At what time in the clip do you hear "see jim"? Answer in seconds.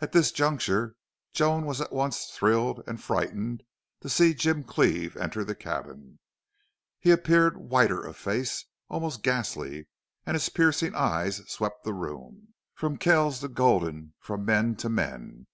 4.08-4.64